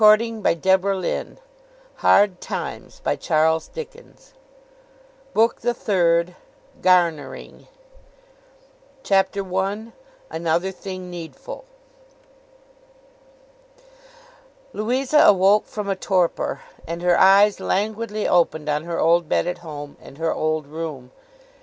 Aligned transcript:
END 0.03 0.47
OF 0.47 0.61
THE 0.63 1.37
SECOND 2.01 2.91
BOOK 3.03 3.11
BOOK 5.35 5.61
THE 5.61 5.73
THIRD 5.75 6.35
GARNERING 6.81 7.67
CHAPTER 9.03 9.55
I 9.55 9.83
ANOTHER 10.31 10.71
THING 10.71 11.11
NEEDFUL 11.11 11.65
LOUISA 14.73 15.19
awoke 15.19 15.67
from 15.67 15.87
a 15.87 15.95
torpor, 15.95 16.61
and 16.87 17.03
her 17.03 17.19
eyes 17.19 17.59
languidly 17.59 18.27
opened 18.27 18.69
on 18.69 18.85
her 18.85 18.99
old 18.99 19.29
bed 19.29 19.45
at 19.45 19.59
home, 19.59 19.97
and 20.01 20.17
her 20.17 20.33
old 20.33 20.65
room. 20.65 21.11